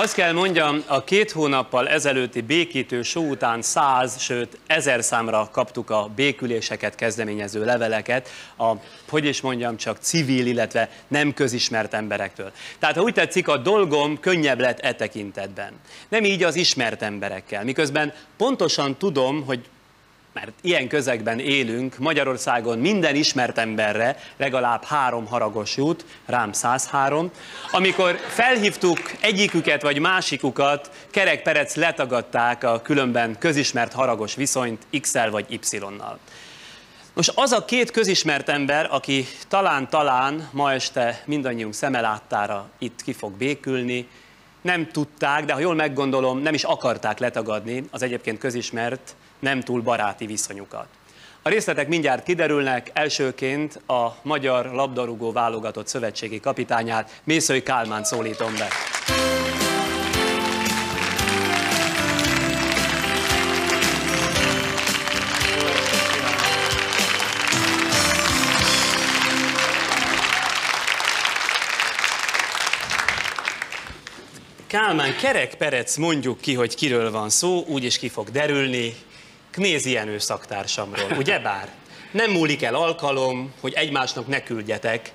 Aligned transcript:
Azt 0.00 0.14
kell 0.14 0.32
mondjam, 0.32 0.82
a 0.86 1.04
két 1.04 1.30
hónappal 1.30 1.88
ezelőtti 1.88 2.40
békítő 2.40 3.02
só 3.02 3.28
után 3.28 3.62
száz, 3.62 4.20
sőt 4.20 4.58
ezer 4.66 5.02
számra 5.04 5.48
kaptuk 5.52 5.90
a 5.90 6.10
béküléseket 6.16 6.94
kezdeményező 6.94 7.64
leveleket, 7.64 8.28
a, 8.58 8.72
hogy 9.08 9.24
is 9.24 9.40
mondjam, 9.40 9.76
csak 9.76 9.98
civil, 9.98 10.46
illetve 10.46 10.90
nem 11.08 11.34
közismert 11.34 11.94
emberektől. 11.94 12.52
Tehát 12.78 12.96
ha 12.96 13.02
úgy 13.02 13.12
tetszik, 13.12 13.48
a 13.48 13.56
dolgom 13.56 14.20
könnyebb 14.20 14.60
lett 14.60 14.78
e 14.78 14.94
tekintetben. 14.94 15.72
Nem 16.08 16.24
így 16.24 16.42
az 16.42 16.56
ismert 16.56 17.02
emberekkel, 17.02 17.64
miközben 17.64 18.12
pontosan 18.36 18.96
tudom, 18.96 19.44
hogy 19.44 19.60
mert 20.32 20.52
ilyen 20.60 20.88
közegben 20.88 21.38
élünk, 21.38 21.98
Magyarországon 21.98 22.78
minden 22.78 23.14
ismert 23.14 23.58
emberre 23.58 24.16
legalább 24.36 24.84
három 24.84 25.26
haragos 25.26 25.76
jut, 25.76 26.04
rám 26.26 26.52
103. 26.52 27.30
Amikor 27.70 28.16
felhívtuk 28.16 28.98
egyiküket 29.20 29.82
vagy 29.82 29.98
másikukat, 29.98 30.90
Kerek 31.10 31.42
Perec 31.42 31.74
letagadták 31.74 32.64
a 32.64 32.82
különben 32.82 33.38
közismert 33.38 33.92
haragos 33.92 34.34
viszonyt 34.34 34.86
X-el 35.00 35.30
vagy 35.30 35.46
Y-nal. 35.48 36.18
Most 37.14 37.32
az 37.34 37.52
a 37.52 37.64
két 37.64 37.90
közismert 37.90 38.48
ember, 38.48 38.88
aki 38.90 39.26
talán-talán 39.48 40.48
ma 40.52 40.72
este 40.72 41.22
mindannyiunk 41.26 41.74
szemeláttára 41.74 42.70
itt 42.78 43.02
ki 43.02 43.12
fog 43.12 43.32
békülni, 43.32 44.08
nem 44.62 44.88
tudták, 44.88 45.44
de 45.44 45.52
ha 45.52 45.58
jól 45.58 45.74
meggondolom, 45.74 46.38
nem 46.38 46.54
is 46.54 46.64
akarták 46.64 47.18
letagadni 47.18 47.84
az 47.90 48.02
egyébként 48.02 48.38
közismert 48.38 49.14
nem 49.38 49.60
túl 49.60 49.82
baráti 49.82 50.26
viszonyukat. 50.26 50.86
A 51.42 51.48
részletek 51.48 51.88
mindjárt 51.88 52.22
kiderülnek, 52.22 52.90
elsőként 52.92 53.80
a 53.86 54.16
magyar 54.22 54.66
labdarúgó 54.66 55.32
válogatott 55.32 55.86
szövetségi 55.86 56.40
kapitányát, 56.40 57.20
Mészői 57.24 57.62
Kálmán 57.62 58.04
szólítom 58.04 58.52
be. 58.54 58.68
Kálmán, 74.70 75.16
kerek 75.16 75.54
perec 75.54 75.96
mondjuk 75.96 76.40
ki, 76.40 76.54
hogy 76.54 76.74
kiről 76.74 77.10
van 77.10 77.30
szó, 77.30 77.64
úgyis 77.66 77.98
ki 77.98 78.08
fog 78.08 78.30
derülni, 78.30 78.94
Knézi 79.50 79.90
Jenő 79.90 80.18
szaktársamról, 80.18 81.10
ugyebár? 81.18 81.68
Nem 82.10 82.30
múlik 82.30 82.62
el 82.62 82.74
alkalom, 82.74 83.52
hogy 83.60 83.72
egymásnak 83.72 84.26
ne 84.26 84.42
küldjetek 84.42 85.12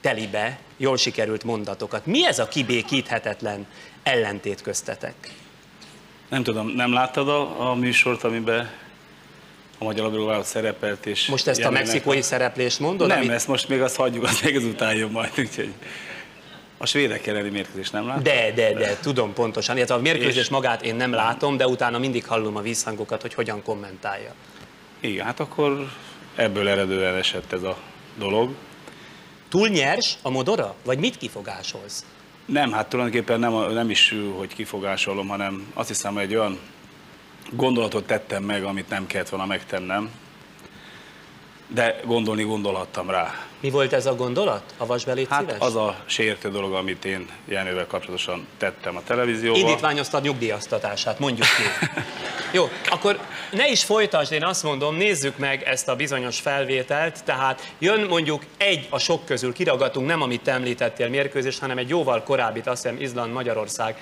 telibe 0.00 0.58
jól 0.76 0.96
sikerült 0.96 1.44
mondatokat. 1.44 2.06
Mi 2.06 2.26
ez 2.26 2.38
a 2.38 2.48
kibékíthetetlen 2.48 3.66
ellentét 4.02 4.62
köztetek? 4.62 5.14
Nem 6.28 6.42
tudom, 6.42 6.68
nem 6.68 6.92
láttad 6.92 7.28
a, 7.28 7.70
a 7.70 7.74
műsort, 7.74 8.24
amiben 8.24 8.70
a 9.78 9.84
Magyar 9.84 10.04
Labdarúgó 10.04 10.42
szerepelt, 10.42 11.06
és... 11.06 11.26
Most 11.26 11.46
ezt 11.46 11.64
a 11.64 11.70
mexikói 11.70 12.22
szereplést 12.22 12.80
mondod? 12.80 13.08
Nem, 13.08 13.18
amit... 13.18 13.30
ezt 13.30 13.48
most 13.48 13.68
még 13.68 13.80
azt 13.82 13.96
hagyjuk, 13.96 14.24
az 14.24 14.40
még 14.40 14.54
ezután 14.54 14.94
jön 14.94 15.10
majd, 15.10 15.32
úgyhogy... 15.38 15.72
A 16.84 16.86
svédek 16.86 17.26
elleni 17.26 17.48
mérkőzés 17.48 17.90
nem 17.90 18.06
látom? 18.06 18.22
De, 18.22 18.52
de, 18.54 18.72
de, 18.72 18.96
tudom 19.00 19.32
pontosan. 19.32 19.76
Illetve 19.76 19.94
a 19.94 19.98
mérkőzés 20.00 20.42
és... 20.42 20.48
magát 20.48 20.82
én 20.82 20.94
nem 20.94 21.12
látom, 21.12 21.56
de 21.56 21.66
utána 21.66 21.98
mindig 21.98 22.26
hallom 22.26 22.56
a 22.56 22.60
visszhangokat, 22.60 23.20
hogy 23.20 23.34
hogyan 23.34 23.62
kommentálja. 23.62 24.34
Igen, 25.00 25.24
hát 25.24 25.40
akkor 25.40 25.90
ebből 26.34 26.68
eredően 26.68 27.14
esett 27.14 27.52
ez 27.52 27.62
a 27.62 27.76
dolog. 28.18 28.54
Túl 29.48 29.68
nyers 29.68 30.14
a 30.22 30.30
modora? 30.30 30.74
Vagy 30.84 30.98
mit 30.98 31.16
kifogásolsz? 31.16 32.04
Nem, 32.46 32.72
hát 32.72 32.88
tulajdonképpen 32.88 33.40
nem, 33.40 33.72
nem 33.72 33.90
is, 33.90 34.14
hogy 34.36 34.54
kifogásolom, 34.54 35.28
hanem 35.28 35.70
azt 35.74 35.88
hiszem, 35.88 36.14
hogy 36.14 36.22
egy 36.22 36.34
olyan 36.34 36.58
gondolatot 37.50 38.06
tettem 38.06 38.42
meg, 38.42 38.64
amit 38.64 38.88
nem 38.88 39.06
kellett 39.06 39.28
volna 39.28 39.46
megtennem, 39.46 40.10
de 41.66 42.00
gondolni 42.04 42.42
gondolhattam 42.42 43.10
rá. 43.10 43.46
Mi 43.60 43.70
volt 43.70 43.92
ez 43.92 44.06
a 44.06 44.14
gondolat? 44.14 44.62
Avasd 44.76 45.06
belét 45.06 45.28
Hát 45.28 45.40
szíves? 45.40 45.56
az 45.60 45.76
a 45.76 45.96
sértő 46.06 46.50
dolog, 46.50 46.72
amit 46.72 47.04
én 47.04 47.28
Jenővel 47.44 47.86
kapcsolatosan 47.86 48.46
tettem 48.58 48.96
a 48.96 49.02
televízióban. 49.06 49.60
Indítványoztad 49.60 50.22
nyugdíjaztatását, 50.22 51.18
mondjuk 51.18 51.46
ki. 51.46 51.88
Jó, 52.52 52.68
akkor 52.90 53.18
ne 53.52 53.68
is 53.70 53.84
folytasd, 53.84 54.32
én 54.32 54.44
azt 54.44 54.62
mondom, 54.62 54.96
nézzük 54.96 55.38
meg 55.38 55.62
ezt 55.62 55.88
a 55.88 55.96
bizonyos 55.96 56.40
felvételt, 56.40 57.24
tehát 57.24 57.72
jön 57.78 58.00
mondjuk 58.00 58.42
egy 58.56 58.86
a 58.90 58.98
sok 58.98 59.24
közül, 59.24 59.52
kiragatunk 59.52 60.06
nem 60.06 60.22
amit 60.22 60.42
te 60.42 60.52
említettél 60.52 61.08
mérkőzés, 61.08 61.58
hanem 61.58 61.78
egy 61.78 61.88
jóval 61.88 62.22
korábbit, 62.22 62.66
azt 62.66 62.82
hiszem 62.82 63.00
Izland-Magyarország 63.00 63.96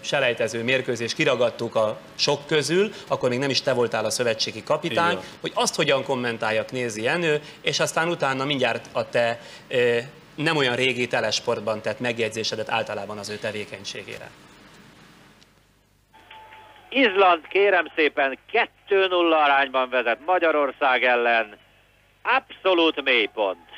selejtező 0.00 0.62
mérkőzés 0.62 1.14
kiragadtuk 1.14 1.74
a 1.74 1.98
sok 2.14 2.46
közül, 2.46 2.92
akkor 3.08 3.28
még 3.28 3.38
nem 3.38 3.50
is 3.50 3.62
te 3.62 3.72
voltál 3.72 4.04
a 4.04 4.10
szövetségi 4.10 4.62
kapitány, 4.62 5.10
Igen. 5.10 5.24
hogy 5.40 5.52
azt 5.54 5.74
hogyan 5.74 6.04
kommentáljak 6.04 6.72
nézi 6.72 7.02
Jenő, 7.02 7.40
és 7.62 7.80
aztán 7.80 8.08
utána 8.08 8.44
mindjárt 8.44 8.61
a 8.92 9.08
te 9.08 9.38
nem 10.34 10.56
olyan 10.56 10.76
régi 10.76 11.06
telesportban 11.06 11.80
tett 11.82 12.00
megjegyzésedet 12.00 12.70
általában 12.70 13.18
az 13.18 13.30
ő 13.30 13.36
tevékenységére. 13.36 14.30
Izland 16.88 17.46
kérem 17.48 17.86
szépen 17.94 18.38
2-0 18.88 19.30
arányban 19.30 19.88
vezet 19.88 20.18
Magyarország 20.26 21.04
ellen. 21.04 21.56
Abszolút 22.22 23.02
mélypont. 23.02 23.70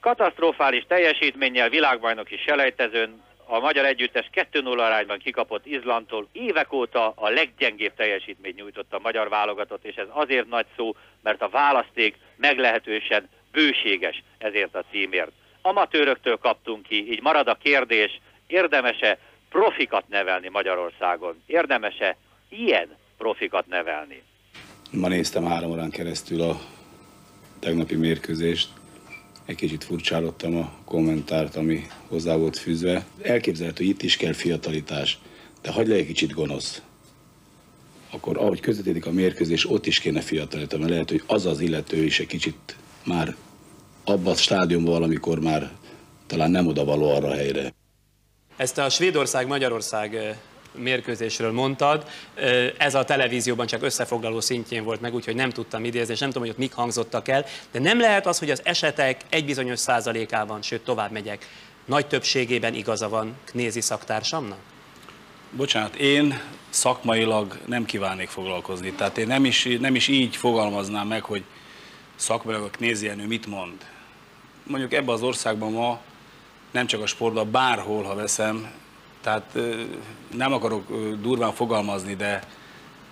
Katasztrofális 0.00 0.84
teljesítménnyel 0.88 1.68
világbajnoki 1.68 2.36
selejtezőn 2.36 3.24
a 3.46 3.58
magyar 3.58 3.84
együttes 3.84 4.30
2-0 4.52 4.70
arányban 4.70 5.18
kikapott 5.18 5.66
Izlandtól. 5.66 6.28
Évek 6.32 6.72
óta 6.72 7.12
a 7.16 7.28
leggyengébb 7.28 7.94
teljesítményt 7.94 8.56
nyújtott 8.56 8.94
a 8.94 8.98
magyar 8.98 9.28
válogatott, 9.28 9.84
és 9.84 9.94
ez 9.94 10.06
azért 10.10 10.48
nagy 10.48 10.66
szó, 10.76 10.96
mert 11.26 11.42
a 11.42 11.48
választék 11.48 12.16
meglehetősen 12.36 13.28
bőséges 13.52 14.22
ezért 14.38 14.74
a 14.74 14.84
címért. 14.90 15.32
Amatőröktől 15.62 16.36
kaptunk 16.36 16.82
ki, 16.82 17.10
így 17.12 17.22
marad 17.22 17.48
a 17.48 17.58
kérdés, 17.62 18.20
érdemese 18.46 19.18
profikat 19.48 20.08
nevelni 20.08 20.48
Magyarországon? 20.48 21.42
Érdemese 21.46 22.16
ilyen 22.48 22.88
profikat 23.18 23.66
nevelni? 23.66 24.22
Ma 24.90 25.08
néztem 25.08 25.44
három 25.44 25.70
órán 25.70 25.90
keresztül 25.90 26.40
a 26.42 26.60
tegnapi 27.58 27.94
mérkőzést. 27.94 28.68
Egy 29.46 29.56
kicsit 29.56 29.84
furcsálottam 29.84 30.56
a 30.56 30.72
kommentárt, 30.84 31.56
ami 31.56 31.86
hozzá 32.08 32.36
volt 32.36 32.58
fűzve. 32.58 33.04
Elképzelhető, 33.22 33.84
hogy 33.84 33.92
itt 33.92 34.02
is 34.02 34.16
kell 34.16 34.32
fiatalitás, 34.32 35.18
de 35.62 35.72
hagyd 35.72 35.88
le 35.88 35.94
egy 35.94 36.06
kicsit 36.06 36.32
gonosz. 36.32 36.82
Akkor 38.10 38.38
ahogy 38.38 38.60
közvetítik 38.60 39.06
a 39.06 39.10
mérkőzés, 39.10 39.70
ott 39.70 39.86
is 39.86 39.98
kéne 39.98 40.20
fiatalítani, 40.20 40.80
mert 40.80 40.92
lehet, 40.92 41.10
hogy 41.10 41.22
az 41.26 41.46
az 41.46 41.60
illető 41.60 42.04
is 42.04 42.20
egy 42.20 42.26
kicsit 42.26 42.76
már 43.04 43.36
abban 44.04 44.32
a 44.32 44.36
stádiumban 44.36 44.92
valamikor 44.92 45.40
már 45.40 45.70
talán 46.26 46.50
nem 46.50 46.66
oda 46.66 46.84
való 46.84 47.14
arra 47.14 47.28
a 47.28 47.34
helyre. 47.34 47.74
Ezt 48.56 48.78
a 48.78 48.88
Svédország-Magyarország 48.88 50.38
mérkőzésről 50.78 51.52
mondtad. 51.52 52.08
Ez 52.78 52.94
a 52.94 53.04
televízióban 53.04 53.66
csak 53.66 53.82
összefoglaló 53.82 54.40
szintjén 54.40 54.84
volt 54.84 55.00
meg, 55.00 55.14
úgyhogy 55.14 55.34
nem 55.34 55.50
tudtam 55.50 55.84
idézni, 55.84 56.12
és 56.12 56.18
nem 56.18 56.28
tudom, 56.28 56.42
hogy 56.42 56.52
ott 56.52 56.58
mik 56.60 56.72
hangzottak 56.72 57.28
el. 57.28 57.44
De 57.70 57.78
nem 57.78 58.00
lehet 58.00 58.26
az, 58.26 58.38
hogy 58.38 58.50
az 58.50 58.60
esetek 58.64 59.20
egy 59.28 59.44
bizonyos 59.44 59.78
százalékában, 59.78 60.62
sőt 60.62 60.80
tovább 60.80 61.12
megyek, 61.12 61.48
nagy 61.84 62.06
többségében 62.06 62.74
igaza 62.74 63.08
van 63.08 63.36
Knézi 63.44 63.80
szaktársamnak? 63.80 64.58
Bocsánat, 65.50 65.94
én 65.94 66.40
szakmailag 66.68 67.58
nem 67.66 67.84
kívánnék 67.84 68.28
foglalkozni. 68.28 68.92
Tehát 68.92 69.18
én 69.18 69.26
nem 69.26 69.44
is, 69.44 69.68
nem 69.80 69.94
is 69.94 70.08
így 70.08 70.36
fogalmaznám 70.36 71.06
meg, 71.06 71.22
hogy 71.22 71.44
szakmailag 72.16 72.64
a 72.64 72.70
Knézi 72.70 73.08
mit 73.26 73.46
mond. 73.46 73.86
Mondjuk 74.62 74.92
ebben 74.92 75.14
az 75.14 75.22
országban 75.22 75.72
ma 75.72 76.00
nem 76.70 76.86
csak 76.86 77.02
a 77.02 77.06
sportban, 77.06 77.50
bárhol, 77.50 78.02
ha 78.02 78.14
veszem, 78.14 78.72
tehát 79.20 79.58
nem 80.34 80.52
akarok 80.52 81.14
durván 81.20 81.52
fogalmazni, 81.52 82.14
de 82.14 82.42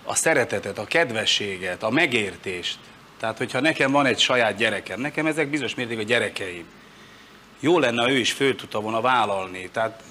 a 0.03 0.15
szeretetet, 0.15 0.77
a 0.77 0.85
kedvességet, 0.85 1.83
a 1.83 1.89
megértést, 1.89 2.77
tehát 3.19 3.37
hogyha 3.37 3.59
nekem 3.59 3.91
van 3.91 4.05
egy 4.05 4.19
saját 4.19 4.57
gyerekem, 4.57 4.99
nekem 4.99 5.25
ezek 5.25 5.49
bizonyos 5.49 5.75
mértékig 5.75 6.03
a 6.03 6.07
gyerekeim, 6.07 6.65
jó 7.59 7.79
lenne, 7.79 8.01
ha 8.01 8.11
ő 8.11 8.17
is 8.17 8.31
föl 8.31 8.55
tudta 8.55 8.79
volna 8.79 9.01
vállalni. 9.01 9.69
Tehát 9.71 10.03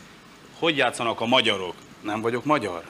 hogy 0.58 0.76
játszanak 0.76 1.20
a 1.20 1.26
magyarok? 1.26 1.74
Nem 2.00 2.20
vagyok 2.20 2.44
magyar. 2.44 2.82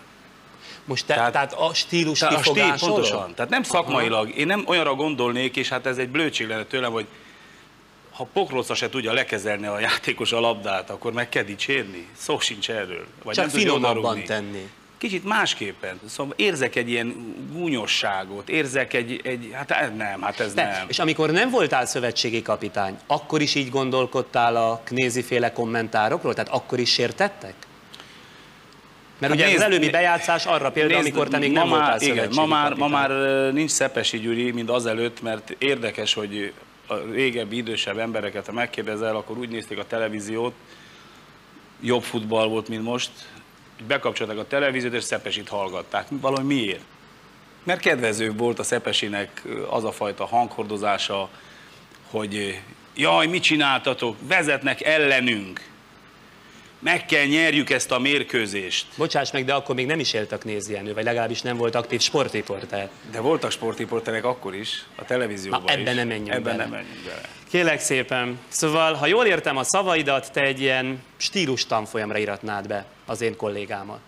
Most 0.85 1.07
te, 1.07 1.15
tehát, 1.15 1.33
tehát 1.33 1.53
a 1.53 1.75
stílus 1.75 2.19
tehát 2.19 2.39
a 2.39 2.43
stíl, 2.43 2.75
pontosan. 2.79 3.35
Tehát 3.35 3.51
nem 3.51 3.63
szakmailag. 3.63 4.37
Én 4.37 4.47
nem 4.47 4.65
olyanra 4.67 4.95
gondolnék, 4.95 5.57
és 5.57 5.69
hát 5.69 5.87
ez 5.87 5.99
egy 5.99 6.09
blödség 6.09 6.49
lenne 6.49 6.65
tőlem, 6.65 6.93
hogy 6.93 7.07
ha 8.13 8.27
Pokróca 8.33 8.75
se 8.75 8.89
tudja 8.89 9.13
lekezelni 9.13 9.67
a 9.67 9.79
játékos 9.81 10.33
a 10.33 10.41
labdát, 10.41 10.91
akkor 10.91 11.13
meg 11.13 11.29
kell 11.29 11.43
dicsérni? 11.43 12.07
Szó 12.17 12.39
sincs 12.41 12.71
erről. 12.71 13.07
Vagy 13.23 13.35
Csak 13.35 13.47
nem 13.47 13.55
finomabban 13.55 14.25
tenni. 14.25 14.69
kicsit 14.99 15.25
másképpen. 15.25 16.01
Szóval 16.09 16.35
érzek 16.37 16.77
egy 16.77 16.91
ilyen 16.91 17.37
gúnyosságot, 17.53 18.49
érzek 18.49 18.93
egy, 18.93 19.21
egy 19.25 19.51
hát 19.53 19.71
ez 19.71 19.91
nem, 19.97 20.23
hát 20.23 20.41
ez 20.41 20.55
De, 20.55 20.63
nem. 20.63 20.89
és 20.89 20.99
amikor 20.99 21.31
nem 21.31 21.51
voltál 21.51 21.87
szövetségi 21.87 22.43
kapitány, 22.43 22.99
akkor 23.07 23.41
is 23.41 23.55
így 23.55 23.71
gondolkodtál 23.71 24.57
a 24.57 24.81
Knézi 24.85 25.23
féle 25.23 25.53
kommentárokról? 25.53 26.35
Tehát 26.35 26.53
akkor 26.53 26.79
is 26.79 26.93
sértettek? 26.93 27.55
Mert 29.19 29.33
Hát 29.33 29.43
ugye 29.43 29.45
nézd, 29.45 29.57
az 29.57 29.65
előbbi 29.65 29.91
bejátszás 29.91 30.47
arra 30.47 30.71
példa, 30.71 30.95
Nézd, 30.95 31.07
amikor 31.07 31.29
te 31.29 31.39
még 31.39 31.53
ma 31.53 31.59
nem 31.59 31.69
már, 31.69 31.91
voltál 31.91 32.09
igen, 32.09 32.29
ma 32.35 32.47
már, 32.47 32.75
ma 32.75 32.89
már 32.89 33.11
nincs 33.53 33.71
Szepesi 33.71 34.19
Gyuri, 34.19 34.51
mint 34.51 34.71
azelőtt, 34.71 35.23
mert 35.23 35.55
érdekes, 35.59 36.15
hogy 36.15 36.53
a 36.87 36.95
régebbi, 36.97 37.57
idősebb 37.57 37.99
embereket, 37.99 38.47
ha 38.47 38.53
megkérdezel, 38.53 39.17
akkor 39.17 39.39
úgy 39.39 39.49
nézték 39.49 39.79
a 39.79 39.87
televíziót, 39.87 40.55
jobb 41.81 42.03
futball 42.03 42.47
volt, 42.47 42.69
mint 42.69 42.83
most, 42.83 43.11
hogy 43.77 43.87
bekapcsolták 43.87 44.39
a 44.39 44.47
televíziót, 44.47 44.95
és 44.95 45.05
Szepesit 45.05 45.49
hallgatták. 45.49 46.07
Valami 46.11 46.55
miért? 46.55 46.85
Mert 47.65 47.81
kedvezőbb 47.81 48.39
volt 48.39 48.59
a 48.59 48.63
Szepesinek 48.63 49.43
az 49.71 49.85
a 49.85 49.93
fajta 49.93 50.27
hanghordozása, 50.27 51.29
hogy 52.11 52.61
jaj, 52.95 53.27
mit 53.27 53.43
csináltatok, 53.43 54.17
vezetnek 54.29 54.83
ellenünk, 54.83 55.61
meg 56.85 57.07
kell 57.07 57.25
nyerjük 57.27 57.71
ezt 57.71 57.91
a 57.91 57.99
mérkőzést. 57.99 58.87
Bocsáss 58.97 59.31
meg, 59.31 59.45
de 59.45 59.55
akkor 59.55 59.75
még 59.75 59.87
nem 59.87 59.99
is 59.99 60.13
élt 60.13 60.33
a 60.33 60.39
Knézi 60.39 60.73
Jenő, 60.73 60.95
vagy 60.95 61.05
legalábbis 61.05 61.43
nem 61.43 61.57
volt 61.57 61.75
aktív 61.75 62.01
sportriporter. 62.01 62.89
De 63.11 63.21
voltak 63.21 63.51
sportriporterek 63.51 64.25
akkor 64.25 64.55
is, 64.55 64.85
a 64.97 65.05
televízióban 65.05 65.63
Na, 65.63 65.73
ebben 65.73 65.87
is. 65.93 65.95
nem 65.95 66.07
menjünk 66.09 66.29
ebben 66.29 66.43
bele. 66.43 66.57
nem 66.57 66.69
menjünk 66.71 67.05
bele. 67.05 67.21
Kélek 67.51 67.81
szépen. 67.81 68.39
Szóval, 68.49 68.95
ha 68.95 69.07
jól 69.07 69.27
értem 69.27 69.57
a 69.57 69.63
szavaidat, 69.65 70.33
te 70.33 70.41
egy 70.41 70.61
ilyen 70.61 71.03
stílus 71.17 71.67
tanfolyamra 71.67 72.19
iratnád 72.19 72.67
be 72.69 72.85
az 73.07 73.21
én 73.21 73.37
kollégámat. 73.37 74.01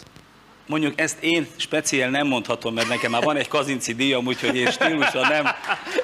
Mondjuk 0.67 1.01
ezt 1.01 1.23
én 1.23 1.47
speciál 1.57 2.11
nem 2.11 2.27
mondhatom, 2.27 2.75
mert 2.75 2.89
nekem 2.89 3.11
már 3.11 3.23
van 3.23 3.37
egy 3.37 3.49
kazinci 3.49 3.95
díjam, 3.95 4.27
úgyhogy 4.27 4.57
én 4.57 4.71
stílusan 4.71 5.29
nem 5.29 5.47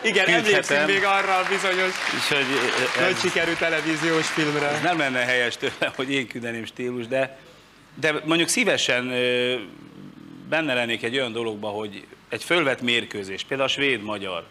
Igen, 0.03 0.27
emlékszünk 0.27 0.87
még 0.87 1.05
arra 1.05 1.37
a 1.37 1.45
bizonyos 1.49 1.93
Úgyhogy 2.15 2.47
nagy 2.99 3.11
ez, 3.11 3.21
sikerű 3.21 3.53
televíziós 3.53 4.27
filmre. 4.27 4.69
ez 4.69 4.83
nem 4.83 4.99
lenne 4.99 5.19
helyes 5.19 5.57
tőlem, 5.57 5.93
hogy 5.97 6.11
én 6.11 6.27
küldeném 6.27 6.65
stílus, 6.65 7.07
de, 7.07 7.39
de 7.95 8.15
mondjuk 8.25 8.49
szívesen 8.49 9.05
benne 10.49 10.75
lennék 10.75 11.03
egy 11.03 11.17
olyan 11.17 11.33
dologba, 11.33 11.69
hogy 11.69 12.07
egy 12.29 12.45
fölvett 12.45 12.81
mérkőzés, 12.81 13.45
például 13.45 13.69
a 13.69 13.73
svéd-magyar, 13.73 14.45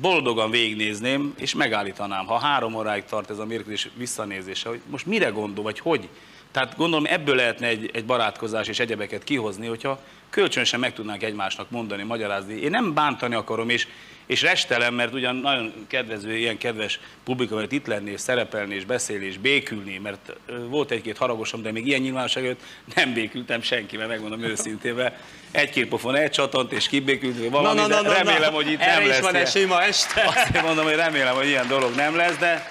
boldogan 0.00 0.50
végignézném, 0.50 1.34
és 1.38 1.54
megállítanám, 1.54 2.26
ha 2.26 2.38
három 2.38 2.74
óráig 2.74 3.04
tart 3.04 3.30
ez 3.30 3.38
a 3.38 3.46
mérkőzés 3.46 3.88
visszanézése, 3.94 4.68
hogy 4.68 4.80
most 4.86 5.06
mire 5.06 5.28
gondol, 5.28 5.64
vagy 5.64 5.78
hogy. 5.78 6.08
Tehát 6.56 6.76
gondolom 6.76 7.04
ebből 7.08 7.34
lehetne 7.34 7.66
egy, 7.66 7.90
egy 7.92 8.04
barátkozás 8.04 8.68
és 8.68 8.78
egyebeket 8.78 9.24
kihozni, 9.24 9.66
hogyha 9.66 10.00
kölcsönösen 10.30 10.80
meg 10.80 10.92
tudnánk 10.92 11.22
egymásnak 11.22 11.70
mondani, 11.70 12.02
magyarázni. 12.02 12.54
Én 12.60 12.70
nem 12.70 12.94
bántani 12.94 13.34
akarom, 13.34 13.68
és, 13.68 13.86
és 14.26 14.42
restelem, 14.42 14.94
mert 14.94 15.12
ugyan 15.12 15.36
nagyon 15.36 15.72
kedvező, 15.86 16.36
ilyen 16.36 16.58
kedves 16.58 17.00
publikum, 17.24 17.58
mert 17.58 17.72
itt 17.72 17.86
lenni, 17.86 18.10
és 18.10 18.20
szerepelni, 18.20 18.74
és 18.74 18.84
beszélni, 18.84 19.24
és 19.26 19.38
békülni, 19.38 19.98
mert 19.98 20.32
volt 20.68 20.90
egy-két 20.90 21.16
haragosom, 21.16 21.62
de 21.62 21.72
még 21.72 21.86
ilyen 21.86 22.00
nyilvánosság 22.00 22.44
előtt 22.44 22.60
nem 22.94 23.12
békültem 23.12 23.62
senkivel, 23.62 24.06
megmondom 24.06 24.42
őszintén. 24.42 25.12
Egy-két 25.50 25.88
pofon 25.88 26.16
elcsatant, 26.16 26.72
és 26.72 26.88
kibékült, 26.88 27.48
valami, 27.48 27.80
de 27.88 28.00
remélem, 28.00 28.52
hogy 28.52 28.70
itt 28.70 28.80
Erre 28.80 28.92
nem 28.92 29.02
is 29.02 29.08
lesz 29.08 29.20
van 29.20 29.32
ilyen. 29.32 29.46
esély 29.46 29.64
ma 29.64 29.82
este. 29.82 30.22
Azt 30.22 30.62
mondom, 30.62 30.84
hogy 30.84 30.94
remélem, 30.94 31.34
hogy 31.34 31.46
ilyen 31.46 31.68
dolog 31.68 31.94
nem 31.94 32.16
lesz, 32.16 32.36
de, 32.36 32.70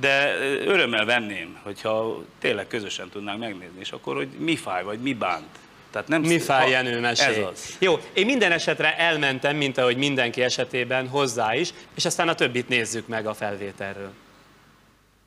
de 0.00 0.34
örömmel 0.64 1.04
venném, 1.04 1.58
hogyha 1.62 2.24
tényleg 2.38 2.66
közösen 2.66 3.08
tudnánk 3.08 3.40
megnézni, 3.40 3.80
és 3.80 3.90
akkor, 3.92 4.16
hogy 4.16 4.28
mi 4.28 4.56
fáj, 4.56 4.82
vagy 4.82 4.98
mi 5.00 5.12
bánt. 5.14 5.58
Tehát 5.90 6.08
nem 6.08 6.20
Mi 6.20 6.38
fáj, 6.38 6.62
ha- 6.62 6.70
Jenő, 6.70 7.00
mesélj. 7.00 7.40
Ez 7.42 7.46
az. 7.46 7.76
Jó, 7.78 7.98
én 8.12 8.26
minden 8.26 8.52
esetre 8.52 8.96
elmentem, 8.96 9.56
mint 9.56 9.78
ahogy 9.78 9.96
mindenki 9.96 10.42
esetében 10.42 11.08
hozzá 11.08 11.54
is, 11.54 11.72
és 11.94 12.04
aztán 12.04 12.28
a 12.28 12.34
többit 12.34 12.68
nézzük 12.68 13.06
meg 13.08 13.26
a 13.26 13.34
felvételről. 13.34 14.12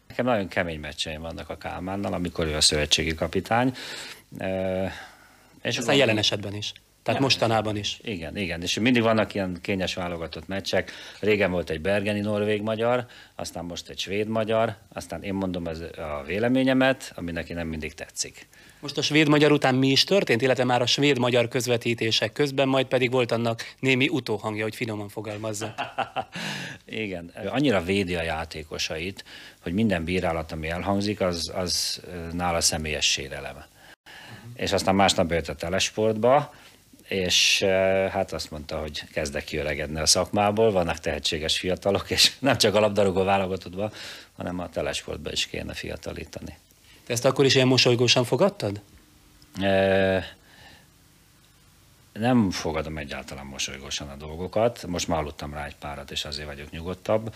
Nekem 0.07 0.25
nagyon 0.25 0.47
kemény 0.47 0.79
meccseim 0.79 1.21
vannak 1.21 1.49
a 1.49 1.57
Kálmánnal, 1.57 2.13
amikor 2.13 2.45
ő 2.47 2.55
a 2.55 2.61
szövetségi 2.61 3.15
kapitány. 3.15 3.75
És 5.61 5.77
Aztán 5.77 5.95
jelen 5.95 6.17
esetben 6.17 6.55
is. 6.55 6.73
Tehát 7.03 7.21
mostanában 7.21 7.77
is. 7.77 7.99
Igen, 8.03 8.37
igen, 8.37 8.61
és 8.61 8.79
mindig 8.79 9.01
vannak 9.01 9.33
ilyen 9.33 9.57
kényes 9.61 9.93
válogatott 9.93 10.47
meccsek. 10.47 10.91
Régen 11.19 11.51
volt 11.51 11.69
egy 11.69 11.81
bergeni 11.81 12.19
norvég-magyar, 12.19 13.05
aztán 13.35 13.65
most 13.65 13.89
egy 13.89 13.99
svéd-magyar, 13.99 14.75
aztán 14.93 15.23
én 15.23 15.33
mondom 15.33 15.65
az 15.65 15.81
a 15.97 16.23
véleményemet, 16.25 17.11
ami 17.15 17.31
neki 17.31 17.53
nem 17.53 17.67
mindig 17.67 17.93
tetszik. 17.93 18.47
Most 18.79 18.97
a 18.97 19.01
svéd-magyar 19.01 19.51
után 19.51 19.75
mi 19.75 19.87
is 19.87 20.03
történt, 20.03 20.41
illetve 20.41 20.63
már 20.63 20.81
a 20.81 20.85
svéd-magyar 20.85 21.47
közvetítések 21.47 22.33
közben, 22.33 22.67
majd 22.67 22.85
pedig 22.85 23.11
volt 23.11 23.31
annak 23.31 23.61
némi 23.79 24.07
utóhangja, 24.09 24.63
hogy 24.63 24.75
finoman 24.75 25.09
fogalmazza. 25.09 25.75
Igen, 26.85 27.31
annyira 27.45 27.83
védi 27.83 28.15
a 28.15 28.21
játékosait, 28.21 29.23
hogy 29.61 29.73
minden 29.73 30.03
bírálat, 30.03 30.51
ami 30.51 30.69
elhangzik, 30.69 31.21
az, 31.21 31.51
az 31.55 32.01
nála 32.31 32.61
személyes 32.61 33.11
sérelem. 33.11 33.63
És 34.55 34.71
aztán 34.71 34.95
másnap 34.95 35.31
jött 35.31 35.47
a 35.47 35.55
telesportba, 35.55 36.53
és 37.13 37.63
hát 38.11 38.33
azt 38.33 38.51
mondta, 38.51 38.79
hogy 38.79 39.03
kezdek 39.11 39.43
kiöregedni 39.43 39.99
a 39.99 40.05
szakmából, 40.05 40.71
vannak 40.71 40.99
tehetséges 40.99 41.57
fiatalok, 41.57 42.09
és 42.09 42.31
nem 42.39 42.57
csak 42.57 42.75
a 42.75 42.79
labdarúgó 42.79 43.23
válogatottban, 43.23 43.91
hanem 44.35 44.59
a 44.59 44.69
telesportban 44.69 45.33
is 45.33 45.47
kéne 45.47 45.73
fiatalítani. 45.73 46.57
Te 47.05 47.13
ezt 47.13 47.25
akkor 47.25 47.45
is 47.45 47.55
ilyen 47.55 47.67
mosolygósan 47.67 48.23
fogadtad? 48.23 48.81
Eh, 49.61 50.25
Nem 52.13 52.51
fogadom 52.51 52.97
egyáltalán 52.97 53.45
mosolygósan 53.45 54.09
a 54.09 54.15
dolgokat. 54.15 54.85
Most 54.87 55.07
már 55.07 55.17
hallottam 55.17 55.53
rá 55.53 55.65
egy 55.65 55.75
párat, 55.75 56.11
és 56.11 56.25
azért 56.25 56.47
vagyok 56.47 56.71
nyugodtabb. 56.71 57.35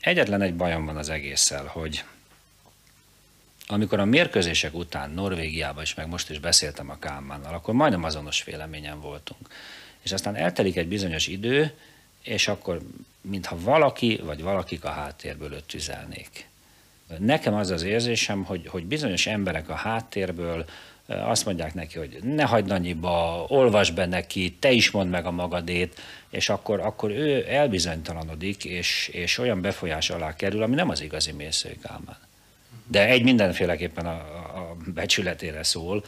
Egyetlen 0.00 0.42
egy 0.42 0.54
bajom 0.54 0.84
van 0.84 0.96
az 0.96 1.08
egésszel, 1.08 1.64
hogy 1.64 2.04
amikor 3.70 4.00
a 4.00 4.04
mérkőzések 4.04 4.74
után 4.74 5.10
Norvégiában 5.10 5.82
is, 5.82 5.94
meg 5.94 6.08
most 6.08 6.30
is 6.30 6.38
beszéltem 6.38 6.90
a 6.90 6.98
Kálmánnal, 6.98 7.54
akkor 7.54 7.74
majdnem 7.74 8.04
azonos 8.04 8.44
véleményen 8.44 9.00
voltunk. 9.00 9.48
És 10.00 10.12
aztán 10.12 10.36
eltelik 10.36 10.76
egy 10.76 10.88
bizonyos 10.88 11.26
idő, 11.26 11.72
és 12.22 12.48
akkor 12.48 12.80
mintha 13.20 13.56
valaki 13.60 14.20
vagy 14.24 14.42
valakik 14.42 14.84
a 14.84 14.88
háttérből 14.88 15.52
őt 15.52 15.64
tüzelnék. 15.64 16.48
Nekem 17.18 17.54
az 17.54 17.70
az 17.70 17.82
érzésem, 17.82 18.44
hogy, 18.44 18.66
hogy 18.68 18.84
bizonyos 18.84 19.26
emberek 19.26 19.68
a 19.68 19.74
háttérből 19.74 20.64
azt 21.06 21.44
mondják 21.44 21.74
neki, 21.74 21.98
hogy 21.98 22.18
ne 22.22 22.44
hagyd 22.44 22.70
annyiba, 22.70 23.44
olvasd 23.48 23.94
be 23.94 24.06
neki, 24.06 24.56
te 24.58 24.70
is 24.70 24.90
mondd 24.90 25.10
meg 25.10 25.26
a 25.26 25.30
magadét, 25.30 26.00
és 26.30 26.48
akkor, 26.48 26.80
akkor 26.80 27.10
ő 27.10 27.46
elbizonytalanodik, 27.48 28.64
és, 28.64 29.08
és 29.12 29.38
olyan 29.38 29.60
befolyás 29.60 30.10
alá 30.10 30.34
kerül, 30.34 30.62
ami 30.62 30.74
nem 30.74 30.88
az 30.88 31.00
igazi 31.00 31.32
Mészői 31.32 31.78
Kálmán. 31.82 32.29
De 32.90 33.08
egy 33.08 33.22
mindenféleképpen 33.22 34.06
a, 34.06 34.18
a 34.58 34.76
becsületére 34.94 35.62
szól, 35.62 36.04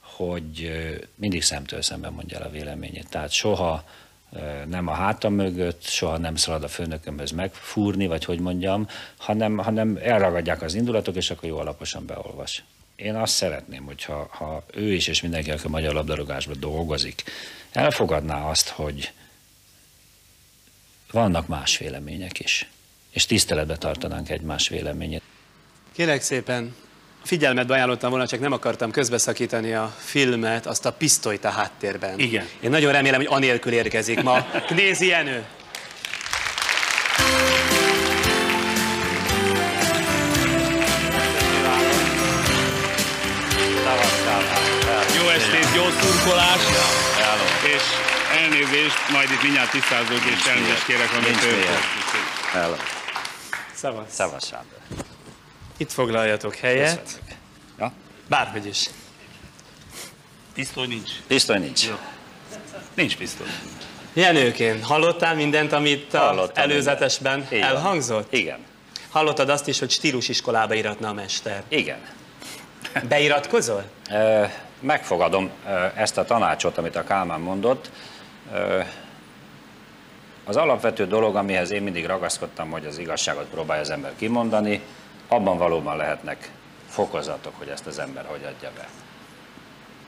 hogy 0.00 0.70
mindig 1.14 1.42
szemtől 1.42 1.82
szemben 1.82 2.12
mondja 2.12 2.38
el 2.38 2.46
a 2.46 2.50
véleményét. 2.50 3.08
Tehát 3.08 3.30
soha 3.30 3.84
nem 4.66 4.86
a 4.86 4.92
hátam 4.92 5.34
mögött, 5.34 5.82
soha 5.82 6.16
nem 6.16 6.36
szalad 6.36 6.62
a 6.64 6.68
főnökömhöz 6.68 7.30
megfúrni, 7.30 8.06
vagy 8.06 8.24
hogy 8.24 8.38
mondjam, 8.38 8.88
hanem, 9.16 9.56
hanem 9.56 9.98
elragadják 10.02 10.62
az 10.62 10.74
indulatok, 10.74 11.16
és 11.16 11.30
akkor 11.30 11.48
jó 11.48 11.58
alaposan 11.58 12.06
beolvas. 12.06 12.64
Én 12.96 13.14
azt 13.14 13.34
szeretném, 13.34 13.84
hogyha 13.84 14.28
ha 14.30 14.64
ő 14.74 14.92
is, 14.92 15.06
és 15.06 15.22
mindenki, 15.22 15.50
aki 15.50 15.66
a 15.66 15.68
magyar 15.68 15.94
labdarúgásban 15.94 16.60
dolgozik, 16.60 17.22
elfogadná 17.72 18.48
azt, 18.48 18.68
hogy 18.68 19.12
vannak 21.10 21.46
más 21.46 21.78
vélemények 21.78 22.40
is, 22.40 22.70
és 23.10 23.26
tiszteletbe 23.26 23.76
tartanánk 23.76 24.30
egymás 24.30 24.68
véleményét. 24.68 25.22
Kérlek 25.92 26.22
szépen, 26.22 26.74
figyelmetbe 27.24 27.74
ajánlottam 27.74 28.10
volna, 28.10 28.26
csak 28.26 28.40
nem 28.40 28.52
akartam 28.52 28.90
közbeszakítani 28.90 29.72
a 29.72 29.94
filmet, 29.98 30.66
azt 30.66 30.86
a 30.86 30.92
pisztolyt 30.92 31.44
a 31.44 31.48
háttérben. 31.48 32.18
Igen. 32.18 32.46
Én 32.60 32.70
nagyon 32.70 32.92
remélem, 32.92 33.18
hogy 33.20 33.28
anélkül 33.30 33.72
érkezik 33.72 34.22
ma. 34.22 34.42
Knézi 34.68 35.06
Jenő. 35.06 35.44
Jó 45.16 45.28
estét, 45.28 45.74
jó 45.76 45.82
szurkolás, 46.00 46.62
és 47.74 47.82
elnézést, 48.42 49.10
majd 49.12 49.30
itt 49.30 49.42
mindjárt 49.42 49.70
tisztázók, 49.70 50.24
és 50.24 50.46
elnézést 50.46 50.84
kérek, 50.84 51.10
amit. 51.12 51.38
Szavasz. 53.74 54.14
Szavaz 54.14 54.46
Sándor. 54.46 55.09
Itt 55.80 55.92
foglaljatok 55.92 56.54
helyet. 56.54 57.20
Ja? 57.78 57.92
Bárhogy 58.28 58.66
is. 58.66 58.90
Pisztoly 60.54 60.86
nincs. 60.86 61.10
Pisztoly 61.26 61.58
nincs. 61.58 61.88
Nincs 62.94 63.16
pisztoly. 63.16 63.46
Jenőkén, 64.12 64.82
hallottál 64.82 65.34
mindent, 65.34 65.72
amit 65.72 66.14
a 66.14 66.18
Hallottam 66.18 66.62
előzetesben 66.62 67.38
mindent. 67.38 67.62
Elhangzott? 67.62 68.32
Igen. 68.32 68.58
Hallottad 69.10 69.48
azt 69.48 69.68
is, 69.68 69.78
hogy 69.78 69.90
stílusiskolába 69.90 70.74
iratna 70.74 71.08
a 71.08 71.12
mester. 71.12 71.62
Igen. 71.68 71.98
Beiratkozol? 73.08 73.84
Ö, 74.10 74.44
megfogadom 74.80 75.50
ezt 75.94 76.18
a 76.18 76.24
tanácsot, 76.24 76.78
amit 76.78 76.96
a 76.96 77.04
Kálmán 77.04 77.40
mondott. 77.40 77.90
Az 80.44 80.56
alapvető 80.56 81.06
dolog, 81.06 81.36
amihez 81.36 81.70
én 81.70 81.82
mindig 81.82 82.06
ragaszkodtam, 82.06 82.70
hogy 82.70 82.86
az 82.86 82.98
igazságot 82.98 83.46
próbálja 83.46 83.82
az 83.82 83.90
ember 83.90 84.12
kimondani, 84.16 84.80
abban 85.30 85.58
valóban 85.58 85.96
lehetnek 85.96 86.50
fokozatok, 86.88 87.54
hogy 87.58 87.68
ezt 87.68 87.86
az 87.86 87.98
ember 87.98 88.26
hogy 88.26 88.44
adja 88.44 88.70
be. 88.76 88.88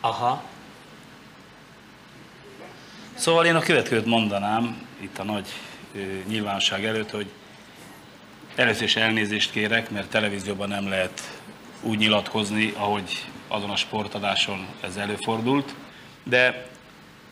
Aha. 0.01 0.43
Szóval 3.15 3.47
én 3.47 3.55
a 3.55 3.61
következőt 3.61 4.07
mondanám 4.07 4.87
itt 5.01 5.19
a 5.19 5.25
nagy 5.25 5.47
ö, 5.95 5.99
nyilvánosság 6.27 6.85
előtt, 6.85 7.11
hogy 7.11 7.27
először 8.55 8.83
is 8.83 8.97
elnézést 8.97 9.51
kérek, 9.51 9.91
mert 9.91 10.11
televízióban 10.11 10.69
nem 10.69 10.89
lehet 10.89 11.41
úgy 11.81 11.99
nyilatkozni, 11.99 12.73
ahogy 12.77 13.27
azon 13.49 13.71
a 13.71 13.77
sportadáson 13.77 14.67
ez 14.81 14.97
előfordult. 14.97 15.75
De 16.23 16.67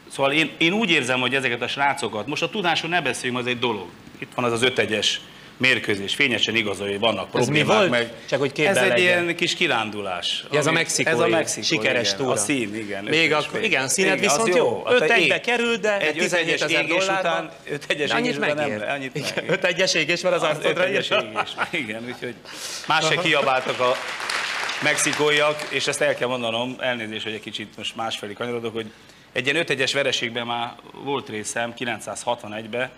szóval 0.09 0.33
én, 0.33 0.51
én 0.59 0.73
úgy 0.73 0.91
érzem, 0.91 1.21
hogy 1.21 1.35
ezeket 1.35 1.63
a 1.63 1.69
srácokat, 1.69 2.27
most 2.27 2.43
a 2.43 2.51
tudáson 2.51 2.91
ne 2.91 3.03
beszéljünk, 3.03 3.41
az 3.41 3.47
egy 3.47 3.59
dolog. 3.59 3.87
Itt 4.19 4.35
van 4.35 4.45
az 4.45 4.53
az 4.53 4.63
ötegyes 4.63 5.21
mérkőzés, 5.61 6.15
fényesen 6.15 6.55
igazolja, 6.57 6.93
hogy 6.93 7.01
vannak 7.01 7.29
Ez 7.35 7.49
mi 7.49 7.59
problémák. 7.63 7.77
volt? 7.79 7.91
Meg. 7.91 8.13
Csak 8.29 8.39
hogy 8.39 8.49
Ez 8.49 8.55
képben 8.55 8.77
egy 8.85 8.89
legyen. 8.89 9.23
ilyen 9.23 9.37
kis 9.37 9.55
kirándulás. 9.55 10.45
Ez 10.53 10.67
a 10.67 10.73
mexikói, 10.73 11.13
Ez 11.13 11.19
a 11.21 11.27
mexikói, 11.29 11.65
sikeres 11.65 12.07
igen. 12.07 12.17
túra. 12.19 12.31
A 12.33 12.37
szín, 12.37 12.75
igen. 12.75 13.05
Még 13.05 13.33
akkor, 13.33 13.63
igen, 13.63 13.85
a 13.85 13.89
színed 13.89 14.17
Igen, 14.19 14.31
viszont 14.31 14.55
jó. 14.57 14.83
Hát 14.85 14.95
5 14.95 15.01
a 15.01 15.13
egybe 15.15 15.35
ég- 15.35 15.41
került, 15.41 15.81
de 15.81 15.99
egy 16.01 16.13
17 16.17 16.31
ötegyes 16.55 16.61
ezer 16.61 16.87
dollárban. 16.87 17.19
után, 17.19 17.51
ötegyes 17.71 18.11
Annyit 18.11 18.39
megér. 18.39 18.83
annyit 18.83 19.17
Igen, 19.17 19.31
megér. 19.37 19.51
öt 19.53 19.65
egyes 19.65 19.95
égés 19.95 20.23
van 20.23 20.33
az 20.33 20.43
arcodra. 20.43 20.89
égés. 20.89 21.11
Igen, 21.71 22.05
úgyhogy 22.07 22.35
más 22.87 23.07
se 23.07 23.15
kiabáltak 23.15 23.81
a 23.81 23.97
mexikóiak, 24.83 25.67
és 25.71 25.87
ezt 25.87 26.01
el 26.01 26.15
kell 26.15 26.29
mondanom, 26.29 26.77
elnézést, 26.79 27.23
hogy 27.25 27.33
egy 27.33 27.41
kicsit 27.41 27.77
most 27.77 27.97
másfelé 27.97 28.33
kanyarodok, 28.33 28.73
hogy 28.75 28.87
egy 29.33 29.45
ilyen 29.45 29.57
ötegyes 29.57 29.93
vereségben 29.93 30.47
már 30.47 30.73
volt 31.05 31.29
részem 31.29 31.75
961-ben, 31.79 32.91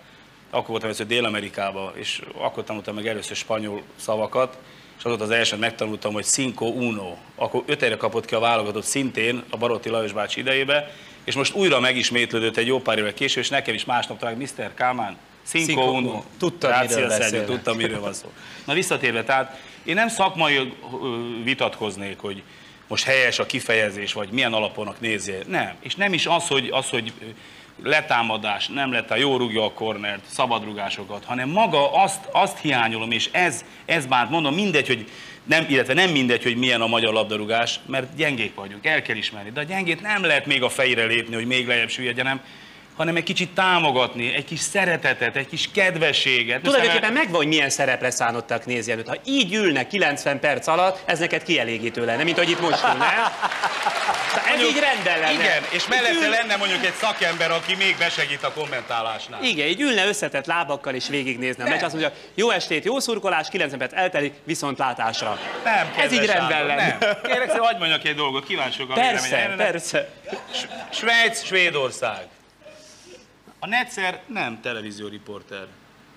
akkor 0.52 0.68
voltam 0.68 0.88
először 0.88 1.06
Dél-Amerikában, 1.06 1.92
és 1.96 2.22
akkor 2.38 2.64
tanultam 2.64 2.94
meg 2.94 3.06
először 3.06 3.36
spanyol 3.36 3.82
szavakat, 3.96 4.58
és 4.98 5.04
az 5.04 5.10
volt 5.10 5.20
az 5.20 5.30
első, 5.30 5.50
hogy 5.50 5.60
megtanultam, 5.60 6.12
hogy 6.12 6.24
cinco 6.24 6.66
uno. 6.66 7.16
Akkor 7.34 7.62
öt 7.66 7.96
kapott 7.96 8.24
ki 8.24 8.34
a 8.34 8.38
válogatott 8.38 8.84
szintén 8.84 9.42
a 9.50 9.56
Barotti 9.56 9.88
Lajos 9.88 10.12
bácsi 10.12 10.40
idejébe, 10.40 10.94
és 11.24 11.34
most 11.34 11.54
újra 11.54 11.80
megismétlődött 11.80 12.56
egy 12.56 12.66
jó 12.66 12.80
pár 12.80 12.98
évvel 12.98 13.14
később, 13.14 13.42
és 13.42 13.48
nekem 13.48 13.74
is 13.74 13.84
másnap 13.84 14.18
talán 14.18 14.36
Mr. 14.36 14.74
Kálmán, 14.74 15.16
cinco, 15.42 15.80
uno. 15.80 16.22
Gracias, 16.38 16.94
miről 16.94 17.08
Sergio, 17.08 17.08
beszélnek. 17.08 17.46
tudtam, 17.46 17.76
miről 17.76 18.00
van 18.00 18.12
szó. 18.12 18.32
Na 18.64 18.74
visszatérve, 18.74 19.24
tehát 19.24 19.60
én 19.84 19.94
nem 19.94 20.08
szakmai 20.08 20.72
vitatkoznék, 21.44 22.18
hogy 22.18 22.42
most 22.88 23.04
helyes 23.04 23.38
a 23.38 23.46
kifejezés, 23.46 24.12
vagy 24.12 24.28
milyen 24.30 24.52
alaponak 24.52 25.00
nézje. 25.00 25.38
Nem. 25.46 25.74
És 25.80 25.94
nem 25.94 26.12
is 26.12 26.26
az, 26.26 26.48
hogy, 26.48 26.68
az, 26.72 26.88
hogy 26.88 27.12
letámadás, 27.82 28.66
nem 28.66 28.92
lett 28.92 29.10
a 29.10 29.16
jó 29.16 29.36
rúgja 29.36 29.64
a 29.64 29.72
kornert, 29.72 30.24
szabadrugásokat, 30.26 31.24
hanem 31.24 31.48
maga 31.48 32.02
azt, 32.02 32.28
azt 32.32 32.58
hiányolom, 32.58 33.10
és 33.10 33.28
ez, 33.32 33.64
ez 33.84 34.06
bánt, 34.06 34.30
mondom, 34.30 34.54
mindegy, 34.54 34.86
hogy 34.86 35.06
nem, 35.44 35.66
illetve 35.68 35.94
nem 35.94 36.10
mindegy, 36.10 36.42
hogy 36.42 36.56
milyen 36.56 36.80
a 36.80 36.86
magyar 36.86 37.12
labdarúgás, 37.12 37.80
mert 37.86 38.16
gyengék 38.16 38.54
vagyunk, 38.54 38.86
el 38.86 39.02
kell 39.02 39.16
ismerni. 39.16 39.50
De 39.50 39.60
a 39.60 39.64
gyengét 39.64 40.00
nem 40.00 40.24
lehet 40.24 40.46
még 40.46 40.62
a 40.62 40.68
fejre 40.68 41.04
lépni, 41.04 41.34
hogy 41.34 41.46
még 41.46 41.66
lejjebb 41.66 41.88
süllyedjenem, 41.88 42.40
hanem 42.96 43.16
egy 43.16 43.22
kicsit 43.22 43.50
támogatni, 43.50 44.34
egy 44.34 44.44
kis 44.44 44.60
szeretetet, 44.60 45.36
egy 45.36 45.48
kis 45.48 45.68
kedvességet. 45.74 46.62
Tulajdonképpen 46.62 47.12
megvan, 47.12 47.36
hogy 47.36 47.46
milyen 47.46 47.70
szerepre 47.70 48.10
szánottak 48.10 48.66
nézni 48.66 48.92
előtt. 48.92 49.08
Ha 49.08 49.16
így 49.24 49.54
ülnek 49.54 49.88
90 49.88 50.40
perc 50.40 50.66
alatt, 50.66 51.02
ez 51.06 51.18
neked 51.18 51.42
kielégítő 51.42 52.04
lenne, 52.04 52.22
mint 52.22 52.38
hogy 52.38 52.50
itt 52.50 52.60
most 52.60 52.84
ül, 52.84 53.02
Tehát 54.34 54.48
Ez 54.54 54.60
így 54.62 54.78
rendben 54.78 55.18
lenne. 55.18 55.32
Igen, 55.32 55.62
és 55.70 55.86
mellette 55.86 56.12
ül- 56.14 56.28
lenne 56.28 56.56
mondjuk 56.56 56.84
egy 56.84 56.94
szakember, 56.94 57.50
aki 57.50 57.74
még 57.74 57.96
besegít 57.98 58.42
a 58.42 58.52
kommentálásnál. 58.52 59.42
Igen, 59.42 59.66
így 59.66 59.80
ülne 59.80 60.06
összetett 60.06 60.46
lábakkal 60.46 60.94
és 60.94 61.08
végignézne 61.08 61.64
meccs, 61.64 61.82
azt 61.82 61.92
mondja, 61.92 62.12
jó 62.34 62.50
estét, 62.50 62.84
jó 62.84 62.98
szurkolás, 63.00 63.48
90 63.48 63.78
perc 63.78 63.92
eltelik, 63.92 64.34
viszontlátásra. 64.44 65.38
Nem, 65.64 65.92
Ez 65.96 66.12
így 66.12 66.24
rendben 66.26 66.66
lenne. 66.66 66.98
Kérlek 67.22 67.50
szépen, 67.50 67.64
hagyd 67.64 67.78
mondjak 67.78 68.04
egy 68.04 68.14
dolgot, 68.14 68.46
kíváncsiak 68.46 68.90
a 68.90 68.94
Persze, 68.94 69.54
persze. 69.56 70.08
Svájc, 70.90 71.44
Svédország. 71.44 72.26
A 73.58 73.66
Netzer 73.66 74.20
nem 74.26 74.60
televízióriporter. 74.62 75.66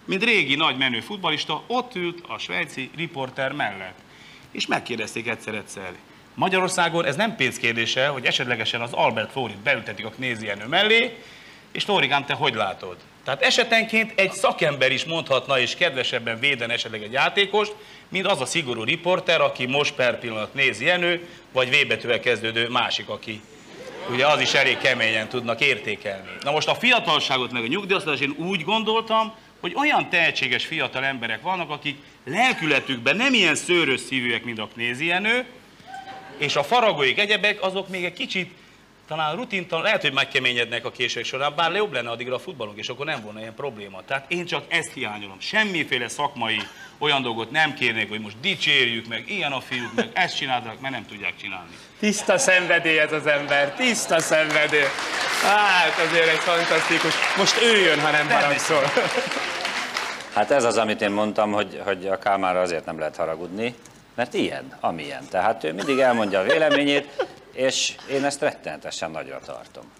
Mint 0.05 0.23
régi 0.23 0.55
nagy 0.55 0.77
menő 0.77 0.99
futbalista, 0.99 1.63
ott 1.67 1.95
ült 1.95 2.19
a 2.27 2.37
svájci 2.37 2.91
riporter 2.95 3.51
mellett. 3.51 3.97
És 4.51 4.67
megkérdezték 4.67 5.27
egyszer-egyszer. 5.27 5.91
Magyarországon 6.35 7.05
ez 7.05 7.15
nem 7.15 7.35
pénzkérdése, 7.35 8.07
hogy 8.07 8.25
esetlegesen 8.25 8.81
az 8.81 8.93
Albert 8.93 9.31
Flórit 9.31 9.57
beültetik 9.57 10.05
a 10.05 10.09
Knézi 10.09 10.45
Jenő 10.45 10.65
mellé, 10.65 11.17
és 11.71 11.83
Flórikám, 11.83 12.25
te 12.25 12.33
hogy 12.33 12.53
látod? 12.53 12.97
Tehát 13.23 13.41
esetenként 13.41 14.19
egy 14.19 14.31
szakember 14.31 14.91
is 14.91 15.05
mondhatna 15.05 15.59
és 15.59 15.75
kedvesebben 15.75 16.39
véden 16.39 16.69
esetleg 16.69 17.03
egy 17.03 17.11
játékost, 17.11 17.75
mint 18.09 18.27
az 18.27 18.41
a 18.41 18.45
szigorú 18.45 18.83
riporter, 18.83 19.41
aki 19.41 19.65
most 19.65 19.93
per 19.93 20.19
pillanat 20.19 20.53
nézi 20.53 20.85
Jenő, 20.85 21.27
vagy 21.51 21.69
V 21.69 21.87
betűvel 21.87 22.19
kezdődő 22.19 22.69
másik, 22.69 23.09
aki 23.09 23.41
ugye 24.09 24.27
az 24.27 24.39
is 24.39 24.53
elég 24.53 24.77
keményen 24.77 25.27
tudnak 25.27 25.61
értékelni. 25.61 26.29
Na 26.41 26.51
most 26.51 26.67
a 26.67 26.75
fiatalságot 26.75 27.51
meg 27.51 27.63
a 27.63 27.67
nyugdíjasztalást 27.67 28.21
én 28.21 28.35
úgy 28.37 28.63
gondoltam, 28.63 29.33
hogy 29.59 29.73
olyan 29.75 30.09
tehetséges 30.09 30.65
fiatal 30.65 31.03
emberek 31.03 31.41
vannak, 31.41 31.69
akik 31.69 31.97
lelkületükben 32.25 33.15
nem 33.15 33.33
ilyen 33.33 33.55
szőrös 33.55 33.99
szívűek, 33.99 34.43
mint 34.43 34.59
a 34.59 34.69
Knézienő, 34.73 35.45
és 36.37 36.55
a 36.55 36.63
faragóik 36.63 37.19
egyebek, 37.19 37.61
azok 37.61 37.89
még 37.89 38.05
egy 38.05 38.13
kicsit 38.13 38.51
talán 39.07 39.35
rutintalan, 39.35 39.83
lehet, 39.83 40.01
hogy 40.01 40.13
megkeményednek 40.13 40.85
a 40.85 40.91
késők 40.91 41.25
során, 41.25 41.53
bár 41.55 41.71
jobb 41.71 41.93
lenne 41.93 42.09
addigra 42.09 42.35
a 42.35 42.39
futballunk, 42.39 42.77
és 42.77 42.89
akkor 42.89 43.05
nem 43.05 43.21
volna 43.21 43.39
ilyen 43.39 43.53
probléma. 43.53 44.01
Tehát 44.05 44.31
én 44.31 44.45
csak 44.45 44.63
ezt 44.67 44.93
hiányolom. 44.93 45.39
Semmiféle 45.39 46.07
szakmai 46.07 46.57
olyan 46.97 47.21
dolgot 47.21 47.51
nem 47.51 47.73
kérnék, 47.73 48.09
hogy 48.09 48.21
most 48.21 48.39
dicsérjük 48.41 49.07
meg, 49.07 49.29
ilyen 49.29 49.51
a 49.51 49.59
fiúk, 49.59 49.93
meg 49.95 50.09
ezt 50.13 50.35
csináltak, 50.35 50.79
mert 50.79 50.93
nem 50.93 51.05
tudják 51.05 51.33
csinálni. 51.41 51.69
Tiszta 51.99 52.37
szenvedély 52.37 52.99
ez 52.99 53.11
az 53.11 53.27
ember, 53.27 53.73
tiszta 53.73 54.19
szenvedély. 54.19 54.87
Hát 55.43 55.99
azért 56.07 56.27
egy 56.27 56.39
fantasztikus. 56.39 57.13
Most 57.37 57.61
ő 57.61 57.77
jön, 57.77 57.99
ha 57.99 58.11
nem 58.11 58.29
haragszol. 58.29 58.83
Hát 60.33 60.51
ez 60.51 60.63
az, 60.63 60.77
amit 60.77 61.01
én 61.01 61.11
mondtam, 61.11 61.51
hogy, 61.51 61.81
hogy 61.83 62.07
a 62.07 62.17
Kálmára 62.17 62.61
azért 62.61 62.85
nem 62.85 62.99
lehet 62.99 63.15
haragudni, 63.15 63.75
mert 64.15 64.33
ilyen, 64.33 64.77
amilyen. 64.79 65.27
Tehát 65.29 65.63
ő 65.63 65.73
mindig 65.73 65.99
elmondja 65.99 66.39
a 66.39 66.43
véleményét, 66.43 67.25
és 67.51 67.95
én 68.11 68.23
ezt 68.23 68.41
rettenetesen 68.41 69.11
nagyra 69.11 69.39
tartom. 69.45 69.91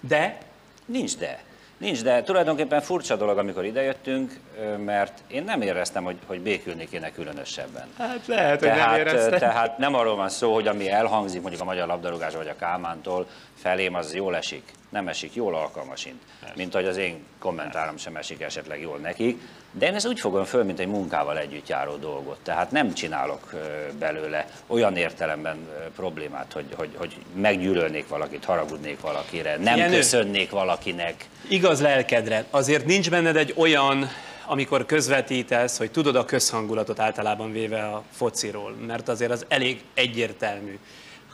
De 0.00 0.38
Nincs 0.86 1.16
de. 1.16 1.42
Nincs 1.76 2.02
de. 2.02 2.22
Tulajdonképpen 2.22 2.80
furcsa 2.80 3.16
dolog, 3.16 3.38
amikor 3.38 3.64
idejöttünk, 3.64 4.40
mert 4.84 5.22
én 5.26 5.44
nem 5.44 5.60
éreztem, 5.62 6.04
hogy, 6.04 6.16
hogy 6.26 6.40
békülni 6.40 6.88
kéne 6.88 7.10
különösebben. 7.12 7.88
hát 7.98 8.26
lehet, 8.26 8.58
hogy 8.58 8.68
nem 8.68 8.76
Tehát, 8.78 8.98
érezted. 8.98 9.38
tehát 9.38 9.78
nem 9.78 9.94
arról 9.94 10.16
van 10.16 10.28
szó, 10.28 10.54
hogy 10.54 10.66
ami 10.66 10.90
elhangzik 10.90 11.40
mondjuk 11.40 11.62
a 11.62 11.64
magyar 11.64 11.86
labdarúgás 11.86 12.34
vagy 12.34 12.48
a 12.48 12.56
Kálmántól 12.56 13.26
felém, 13.54 13.94
az 13.94 14.14
jól 14.14 14.36
esik. 14.36 14.72
Nem 14.88 15.08
esik, 15.08 15.34
jól 15.34 15.54
alkalmasint. 15.54 16.22
Mint 16.56 16.74
hogy 16.74 16.86
az 16.86 16.96
én 16.96 17.24
kommentárom 17.38 17.96
sem 17.96 18.16
esik 18.16 18.40
esetleg 18.40 18.80
jól 18.80 18.98
nekik. 18.98 19.40
De 19.78 19.86
én 19.86 19.94
ezt 19.94 20.06
úgy 20.06 20.20
fogom 20.20 20.44
föl, 20.44 20.64
mint 20.64 20.78
egy 20.80 20.86
munkával 20.86 21.38
együtt 21.38 21.68
járó 21.68 21.96
dolgot. 21.96 22.38
Tehát 22.42 22.70
nem 22.70 22.94
csinálok 22.94 23.54
belőle 23.98 24.46
olyan 24.66 24.96
értelemben 24.96 25.68
problémát, 25.96 26.52
hogy, 26.52 26.64
hogy, 26.76 26.88
hogy 26.96 27.16
meggyűlölnék 27.34 28.08
valakit, 28.08 28.44
haragudnék 28.44 29.00
valakire, 29.00 29.56
nem 29.56 29.76
Jenő. 29.76 29.96
köszönnék 29.96 30.50
valakinek. 30.50 31.28
Igaz 31.48 31.80
lelkedre, 31.80 32.44
azért 32.50 32.86
nincs 32.86 33.10
benned 33.10 33.36
egy 33.36 33.54
olyan, 33.56 34.08
amikor 34.46 34.86
közvetítesz, 34.86 35.78
hogy 35.78 35.90
tudod 35.90 36.16
a 36.16 36.24
közhangulatot 36.24 37.00
általában 37.00 37.52
véve 37.52 37.82
a 37.82 38.02
fociról, 38.12 38.74
mert 38.86 39.08
azért 39.08 39.30
az 39.30 39.44
elég 39.48 39.82
egyértelmű, 39.94 40.78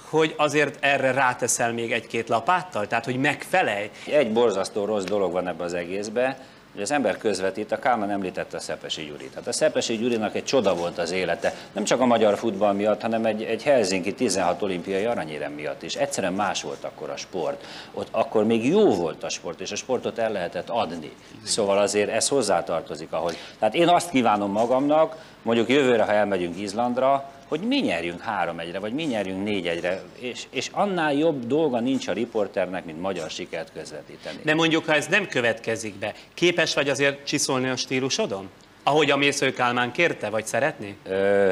hogy 0.08 0.34
azért 0.36 0.76
erre 0.80 1.10
ráteszel 1.10 1.72
még 1.72 1.92
egy-két 1.92 2.28
lapáttal, 2.28 2.86
tehát 2.86 3.04
hogy 3.04 3.16
megfelelj. 3.16 3.90
Egy 4.06 4.32
borzasztó 4.32 4.84
rossz 4.84 5.04
dolog 5.04 5.32
van 5.32 5.48
ebben 5.48 5.66
az 5.66 5.74
egészben, 5.74 6.36
hogy 6.72 6.82
az 6.82 6.90
ember 6.90 7.16
közvetít, 7.16 7.72
a 7.72 7.78
Kálmán 7.78 8.10
említette 8.10 8.56
a 8.56 8.60
Szepesi 8.60 9.04
Gyurit. 9.04 9.34
Hát 9.34 9.46
a 9.46 9.52
Szepesi 9.52 9.96
Gyurinak 9.96 10.34
egy 10.34 10.44
csoda 10.44 10.74
volt 10.74 10.98
az 10.98 11.10
élete, 11.10 11.54
nem 11.72 11.84
csak 11.84 12.00
a 12.00 12.06
magyar 12.06 12.38
futball 12.38 12.72
miatt, 12.72 13.00
hanem 13.00 13.24
egy, 13.24 13.42
egy 13.42 13.62
Helsinki 13.62 14.14
16 14.14 14.62
olimpiai 14.62 15.04
aranyérem 15.04 15.52
miatt 15.52 15.82
is. 15.82 15.94
Egyszerűen 15.94 16.32
más 16.32 16.62
volt 16.62 16.84
akkor 16.84 17.10
a 17.10 17.16
sport. 17.16 17.64
Ott 17.94 18.08
akkor 18.10 18.44
még 18.44 18.66
jó 18.66 18.94
volt 18.94 19.22
a 19.22 19.28
sport, 19.28 19.60
és 19.60 19.72
a 19.72 19.76
sportot 19.76 20.18
el 20.18 20.32
lehetett 20.32 20.68
adni. 20.68 21.12
Szóval 21.42 21.78
azért 21.78 22.10
ez 22.10 22.28
hozzátartozik 22.28 23.12
ahhoz. 23.12 23.36
Tehát 23.58 23.74
én 23.74 23.88
azt 23.88 24.10
kívánom 24.10 24.50
magamnak, 24.50 25.16
mondjuk 25.42 25.68
jövőre, 25.68 26.02
ha 26.02 26.12
elmegyünk 26.12 26.60
Izlandra, 26.60 27.30
hogy 27.52 27.60
mi 27.60 27.76
nyerjünk 27.76 28.20
három 28.20 28.58
egyre, 28.58 28.78
vagy 28.78 28.92
mi 28.92 29.02
nyerjünk 29.02 29.44
négy 29.44 29.66
egyre, 29.66 30.02
és, 30.18 30.44
és 30.50 30.68
annál 30.72 31.14
jobb 31.14 31.46
dolga 31.46 31.80
nincs 31.80 32.08
a 32.08 32.12
riporternek, 32.12 32.84
mint 32.84 33.00
magyar 33.00 33.30
sikert 33.30 33.72
közvetíteni. 33.72 34.38
De 34.42 34.54
mondjuk, 34.54 34.84
ha 34.84 34.94
ez 34.94 35.06
nem 35.06 35.26
következik 35.26 35.94
be, 35.94 36.14
képes 36.34 36.74
vagy 36.74 36.88
azért 36.88 37.26
csiszolni 37.26 37.68
a 37.68 37.76
stílusodon? 37.76 38.50
Ahogy 38.82 39.10
a 39.10 39.16
Mésző 39.16 39.52
Kálmán 39.52 39.92
kérte, 39.92 40.28
vagy 40.28 40.46
szeretné? 40.46 40.96
Ö, 41.04 41.50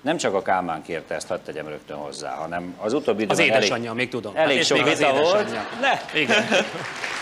nem 0.00 0.16
csak 0.16 0.34
a 0.34 0.42
Kálmán 0.42 0.82
kérte 0.82 1.14
ezt, 1.14 1.28
hadd 1.28 1.40
tegyem 1.44 1.68
rögtön 1.68 1.96
hozzá, 1.96 2.34
hanem 2.34 2.74
az 2.78 2.92
utóbbi 2.92 3.22
időben 3.22 3.44
Az 3.44 3.52
édesanyja, 3.52 3.92
még 3.92 4.08
tudom. 4.08 4.32
Elég 4.36 4.56
És 4.56 4.66
sok 4.66 4.84
vita 4.84 5.12
volt. 5.12 5.50
Ne, 5.80 6.20
Igen. 6.20 6.44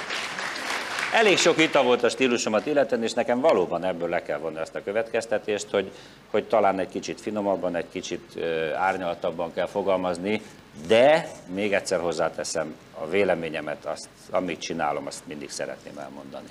elég 1.14 1.38
sok 1.38 1.56
vita 1.56 1.82
volt 1.82 2.02
a 2.02 2.08
stílusomat 2.08 2.66
illetően, 2.66 3.02
és 3.02 3.12
nekem 3.12 3.40
valóban 3.40 3.84
ebből 3.84 4.08
le 4.08 4.22
kell 4.22 4.38
vonni 4.38 4.58
azt 4.58 4.74
a 4.74 4.82
következtetést, 4.82 5.70
hogy, 5.70 5.90
hogy 6.30 6.44
talán 6.44 6.78
egy 6.78 6.88
kicsit 6.88 7.20
finomabban, 7.20 7.76
egy 7.76 7.88
kicsit 7.92 8.44
árnyaltabban 8.76 9.52
kell 9.52 9.66
fogalmazni, 9.66 10.42
de 10.86 11.28
még 11.54 11.72
egyszer 11.72 12.00
hozzáteszem, 12.00 12.74
a 13.00 13.08
véleményemet, 13.08 13.84
azt, 13.84 14.08
amit 14.30 14.60
csinálom, 14.60 15.06
azt 15.06 15.26
mindig 15.26 15.50
szeretném 15.50 15.98
elmondani. 15.98 16.48